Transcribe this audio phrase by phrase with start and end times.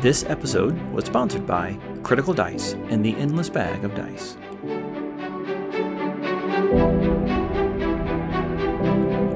[0.00, 4.36] This episode was sponsored by Critical Dice and the Endless Bag of Dice.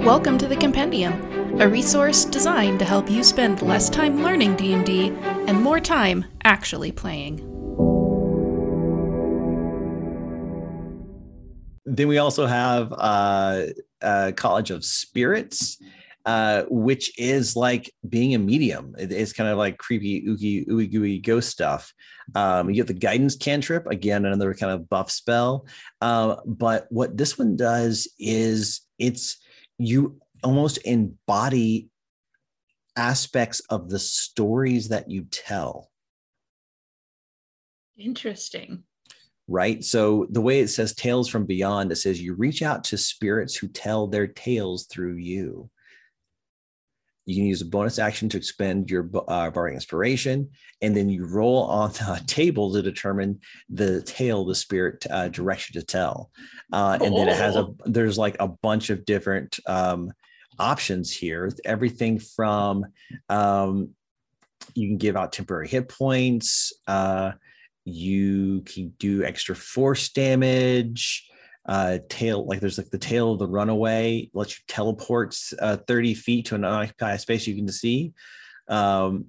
[0.07, 5.09] Welcome to the Compendium, a resource designed to help you spend less time learning D&D
[5.49, 7.39] and more time actually playing.
[11.85, 13.65] Then we also have uh,
[14.01, 15.79] uh, College of Spirits,
[16.25, 18.95] uh, which is like being a medium.
[18.99, 21.93] It's kind of like creepy, oogie, ooey gooey ghost stuff.
[22.35, 25.67] Um, you get the guidance cantrip, again, another kind of buff spell.
[26.01, 29.39] Um, but what this one does is it's
[29.79, 31.89] you almost embody
[32.97, 35.91] aspects of the stories that you tell.
[37.99, 38.85] Interesting.
[39.49, 39.83] right?
[39.85, 43.55] So the way it says tales from beyond, it says you reach out to spirits
[43.55, 45.69] who tell their tales through you.
[47.25, 50.51] You can use a bonus action to expend your uh, bardic inspiration,
[50.81, 55.73] and then you roll on the table to determine the tale the spirit uh, directs
[55.73, 56.31] you to tell.
[56.73, 60.13] Uh, and then it has a there's like a bunch of different um,
[60.59, 61.51] options here.
[61.65, 62.87] Everything from
[63.29, 63.91] um,
[64.75, 66.73] you can give out temporary hit points.
[66.87, 67.33] Uh,
[67.85, 71.29] you can do extra force damage
[71.67, 76.15] uh tale like there's like the tale of the runaway lets you teleport uh 30
[76.15, 78.13] feet to an unoccupied space you can see
[78.69, 79.27] um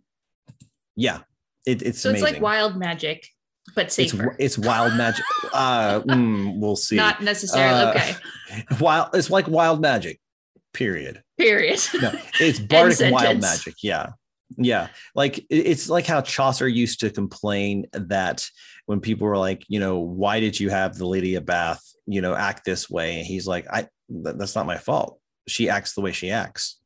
[0.96, 1.20] yeah
[1.66, 3.28] it, it's So amazing it's like wild magic,
[3.76, 4.36] but it's, safer.
[4.40, 8.16] it's wild magic uh mm, we'll see Not necessarily Uh, okay.
[8.80, 10.20] wild it's like wild magic
[10.74, 11.80] period Period.
[12.02, 13.76] no, it's bardic wild magic.
[13.82, 14.10] Yeah.
[14.58, 14.88] Yeah.
[15.16, 18.46] Like it's like how Chaucer used to complain that
[18.86, 22.22] when people were like, you know, why did you have the lady of Bath, you
[22.22, 23.18] know, act this way?
[23.20, 25.20] And he's like, I, that's not my fault.
[25.48, 26.80] She acts the way she acts.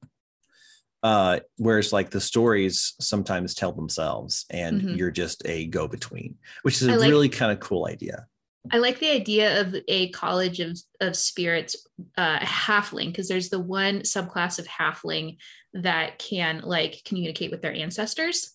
[1.04, 4.98] Uh, whereas like the stories sometimes tell themselves and Mhm.
[4.98, 8.26] you're just a go between, which is a like- really kind of cool idea.
[8.72, 11.88] I like the idea of a college of, of spirits
[12.18, 15.38] uh, halfling because there's the one subclass of halfling
[15.74, 18.52] that can like communicate with their ancestors.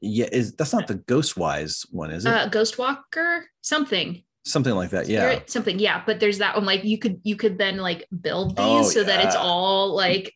[0.00, 0.28] Yeah.
[0.32, 2.32] Is that's not the Ghostwise one, is it?
[2.32, 4.22] Uh, ghost walker, something.
[4.44, 5.08] Something like that.
[5.08, 5.20] Yeah.
[5.20, 5.78] Spirit, something.
[5.78, 6.66] Yeah, but there's that one.
[6.66, 10.34] Like you could you could then like build these Oh, so that it's all like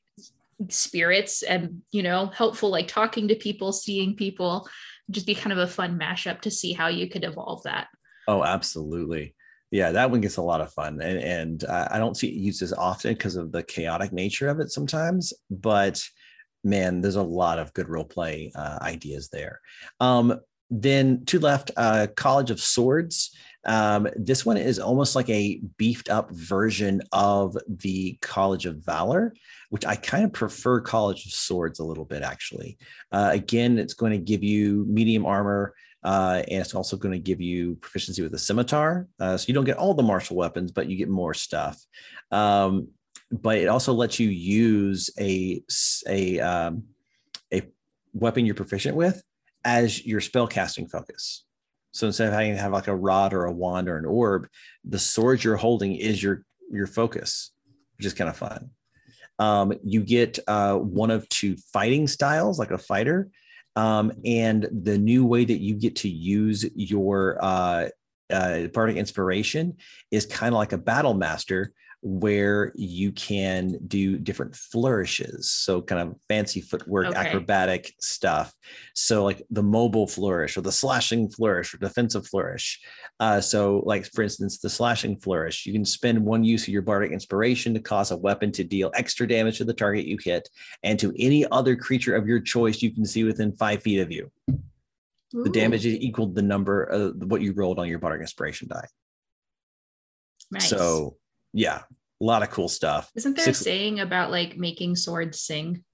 [0.68, 4.68] spirits and you know helpful like talking to people, seeing people.
[5.10, 7.88] Just be kind of a fun mashup to see how you could evolve that.
[8.28, 9.34] Oh, absolutely.
[9.70, 12.62] Yeah, that one gets a lot of fun, and and I don't see it used
[12.62, 15.32] as often because of the chaotic nature of it sometimes.
[15.50, 16.02] But
[16.64, 19.60] man, there's a lot of good role play uh, ideas there.
[20.00, 20.40] Um,
[20.70, 23.34] then to left, uh, College of Swords.
[23.64, 29.34] Um, this one is almost like a beefed up version of the College of Valor,
[29.68, 32.78] which I kind of prefer College of Swords a little bit actually.
[33.12, 35.74] Uh, again, it's going to give you medium armor.
[36.04, 39.08] Uh, and it's also going to give you proficiency with the scimitar.
[39.18, 41.80] Uh, so you don't get all the martial weapons, but you get more stuff.
[42.30, 42.88] Um,
[43.30, 45.62] but it also lets you use a
[46.06, 46.84] a um,
[47.52, 47.62] a
[48.12, 49.22] weapon you're proficient with
[49.64, 51.44] as your spell casting focus.
[51.90, 54.48] So instead of having to have like a rod or a wand or an orb,
[54.84, 57.50] the sword you're holding is your your focus,
[57.96, 58.70] which is kind of fun.
[59.38, 63.30] Um, you get uh, one of two fighting styles, like a fighter,
[63.78, 67.88] um, and the new way that you get to use your uh,
[68.28, 68.66] uh,
[68.96, 69.76] inspiration
[70.10, 76.00] is kind of like a battle master where you can do different flourishes so kind
[76.00, 77.18] of fancy footwork Okay.
[77.18, 78.54] acrobatic stuff
[78.94, 82.80] so like the mobile flourish or the slashing flourish or defensive flourish
[83.18, 86.82] uh, so like for instance the slashing flourish you can spend one use of your
[86.82, 90.48] bardic inspiration to cause a weapon to deal extra damage to the target you hit
[90.84, 94.12] and to any other creature of your choice you can see within five feet of
[94.12, 94.30] you.
[95.32, 98.68] The damage is equal to the number of what you rolled on your bardic inspiration
[98.68, 98.86] die.
[100.50, 100.70] Nice.
[100.70, 101.16] So
[101.52, 101.82] yeah,
[102.20, 103.10] a lot of cool stuff.
[103.14, 105.84] Isn't there Six- a saying about like making swords sing?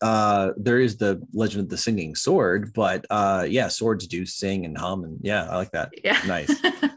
[0.00, 4.64] Uh, there is the legend of the singing sword, but uh, yeah, swords do sing
[4.64, 5.90] and hum, and yeah, I like that.
[6.04, 6.20] Yeah.
[6.26, 6.52] Nice.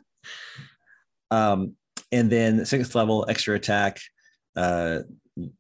[1.32, 1.76] Um,
[2.12, 4.00] and then sixth level extra attack,
[4.56, 5.00] uh,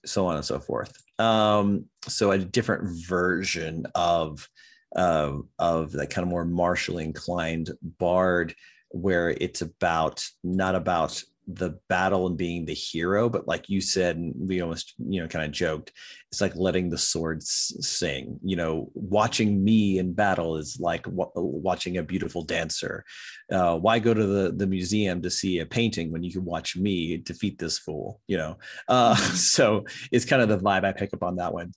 [0.05, 0.93] so on and so forth.
[1.19, 4.47] Um, so a different version of
[4.95, 8.55] um, of that kind of more martially inclined bard,
[8.89, 14.19] where it's about not about the battle and being the hero, but like you said,
[14.37, 15.91] we almost you know kind of joked,
[16.31, 18.39] it's like letting the swords sing.
[18.43, 23.03] You know, watching me in battle is like wa- watching a beautiful dancer
[23.51, 26.75] uh, why go to the, the museum to see a painting when you can watch
[26.75, 28.57] me defeat this fool you know
[28.87, 31.71] uh, so it's kind of the vibe i pick up on that one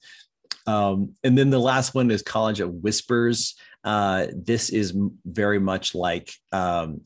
[0.67, 3.55] Um, and then the last one is College of Whispers.
[3.85, 4.93] Uh, this is
[5.25, 7.01] very much like um,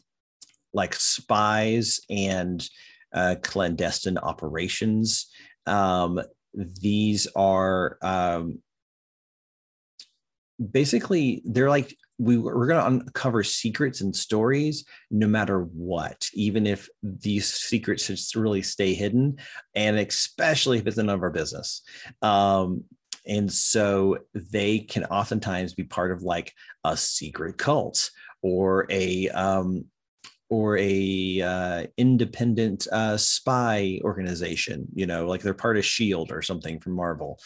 [0.72, 2.66] like spies and
[3.12, 5.26] uh, clandestine operations.
[5.66, 6.20] Um,
[6.54, 8.60] these are um,
[10.70, 16.66] basically they're like we, we're going to uncover secrets and stories no matter what even
[16.66, 19.38] if these secrets should really stay hidden
[19.74, 21.82] and especially if it's none of our business
[22.20, 22.84] um,
[23.26, 26.52] and so they can oftentimes be part of like
[26.84, 28.10] a secret cult
[28.42, 29.84] or a um,
[30.52, 36.42] or a uh, independent uh, spy organization you know like they're part of shield or
[36.42, 37.40] something from marvel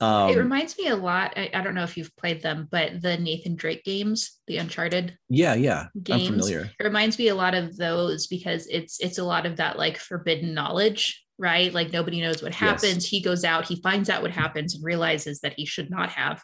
[0.00, 3.02] um, it reminds me a lot I, I, don't know if you've played them but
[3.02, 6.70] the nathan drake games the uncharted yeah yeah games, I'm familiar.
[6.78, 9.98] it reminds me a lot of those because it's it's a lot of that like
[9.98, 13.06] forbidden knowledge right like nobody knows what happens yes.
[13.06, 16.40] he goes out he finds out what happens and realizes that he should not have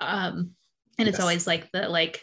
[0.00, 0.52] um
[0.98, 1.08] and yes.
[1.08, 2.22] it's always like the like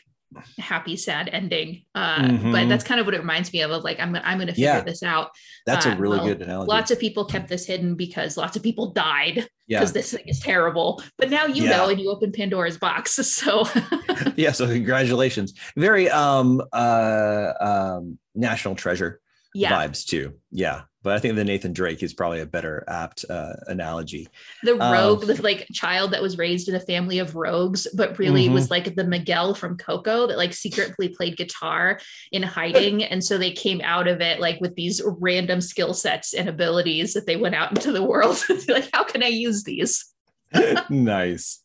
[0.59, 2.51] happy sad ending uh mm-hmm.
[2.51, 4.65] but that's kind of what it reminds me of of like i'm, I'm gonna figure
[4.65, 4.81] yeah.
[4.81, 5.31] this out
[5.65, 8.55] that's uh, a really well, good analogy lots of people kept this hidden because lots
[8.55, 9.93] of people died because yeah.
[9.93, 11.77] this thing is terrible but now you yeah.
[11.77, 13.65] know and you open pandora's box so
[14.35, 19.21] yeah so congratulations very um uh um national treasure
[19.53, 19.71] yeah.
[19.71, 23.53] vibes too yeah but I think the Nathan Drake is probably a better apt uh,
[23.67, 24.27] analogy.
[24.63, 28.17] The rogue, um, the like child that was raised in a family of rogues, but
[28.17, 28.55] really mm-hmm.
[28.55, 31.99] was like the Miguel from Coco that like secretly played guitar
[32.31, 36.33] in hiding, and so they came out of it like with these random skill sets
[36.33, 38.43] and abilities that they went out into the world.
[38.67, 40.11] like, how can I use these?
[40.89, 41.59] nice.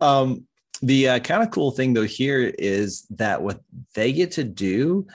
[0.00, 0.46] Um,
[0.82, 3.60] the uh, kind of cool thing though here is that what
[3.94, 5.08] they get to do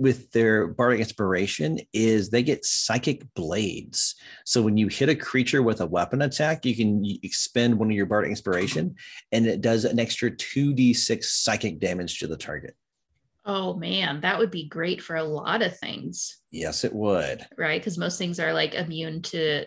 [0.00, 4.14] with their bardic inspiration is they get psychic blades.
[4.46, 7.96] So when you hit a creature with a weapon attack, you can expend one of
[7.96, 8.94] your bardic inspiration,
[9.30, 12.74] and it does an extra two d six psychic damage to the target.
[13.44, 16.38] Oh man, that would be great for a lot of things.
[16.50, 17.46] Yes, it would.
[17.58, 19.66] Right, because most things are like immune to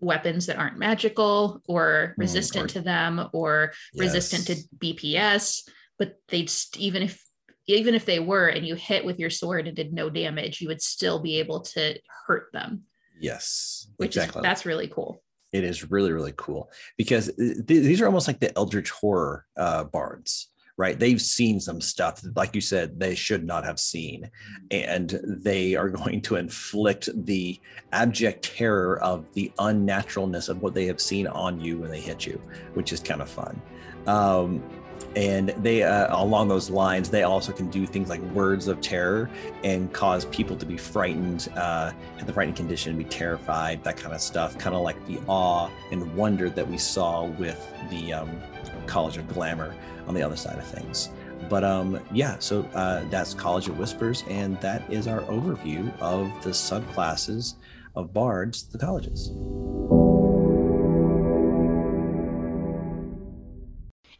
[0.00, 4.06] weapons that aren't magical or resistant mm, or, to them or yes.
[4.06, 5.68] resistant to BPS.
[5.98, 7.22] But they'd even if
[7.66, 10.68] even if they were and you hit with your sword and did no damage, you
[10.68, 12.84] would still be able to hurt them.
[13.20, 14.40] Yes, which exactly.
[14.40, 15.22] is that's really cool.
[15.52, 19.84] It is really really cool because th- these are almost like the eldritch horror uh,
[19.84, 20.98] bards, right?
[20.98, 24.30] They've seen some stuff, like you said, they should not have seen,
[24.70, 27.60] and they are going to inflict the
[27.92, 32.24] abject terror of the unnaturalness of what they have seen on you when they hit
[32.24, 32.40] you,
[32.74, 33.60] which is kind of fun.
[34.06, 34.62] Um,
[35.16, 39.28] and they uh, along those lines they also can do things like words of terror
[39.64, 44.14] and cause people to be frightened uh, in the frightened condition be terrified that kind
[44.14, 48.40] of stuff kind of like the awe and wonder that we saw with the um,
[48.86, 49.74] college of glamour
[50.06, 51.10] on the other side of things.
[51.48, 56.26] But um, yeah so uh, that's college of whispers and that is our overview of
[56.42, 57.54] the subclasses
[57.96, 59.30] of bards the colleges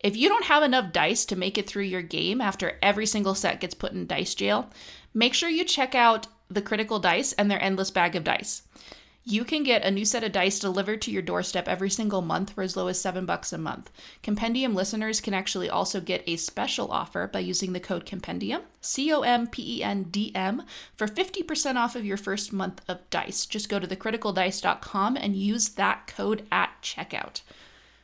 [0.00, 3.34] If you don't have enough dice to make it through your game after every single
[3.34, 4.70] set gets put in dice jail,
[5.12, 8.62] make sure you check out the Critical Dice and their endless bag of dice.
[9.22, 12.54] You can get a new set of dice delivered to your doorstep every single month
[12.54, 13.90] for as low as 7 bucks a month.
[14.22, 19.12] Compendium listeners can actually also get a special offer by using the code Compendium, C
[19.12, 20.62] O M P E N D M,
[20.96, 23.44] for 50% off of your first month of dice.
[23.44, 27.42] Just go to thecriticaldice.com and use that code at checkout.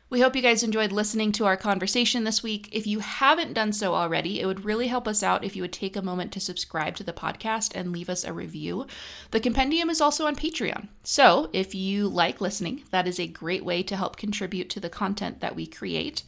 [0.08, 2.68] We hope you guys enjoyed listening to our conversation this week.
[2.70, 5.72] If you haven't done so already, it would really help us out if you would
[5.72, 8.86] take a moment to subscribe to the podcast and leave us a review.
[9.32, 10.86] The compendium is also on Patreon.
[11.02, 14.88] So if you like listening, that is a great way to help contribute to the
[14.88, 16.22] content that we create.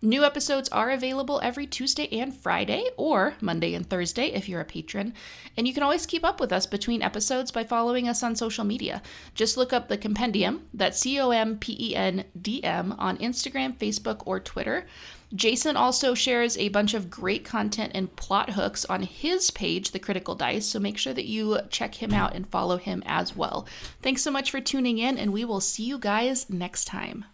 [0.00, 4.64] New episodes are available every Tuesday and Friday, or Monday and Thursday if you're a
[4.64, 5.12] patron.
[5.56, 8.64] And you can always keep up with us between episodes by following us on social
[8.64, 9.02] media.
[9.34, 13.18] Just look up the Compendium, that's C O M P E N D M, on
[13.18, 14.86] Instagram, Facebook, or Twitter.
[15.34, 19.98] Jason also shares a bunch of great content and plot hooks on his page, The
[19.98, 23.66] Critical Dice, so make sure that you check him out and follow him as well.
[24.00, 27.24] Thanks so much for tuning in, and we will see you guys next time.